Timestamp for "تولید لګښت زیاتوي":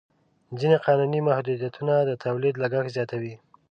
2.23-3.33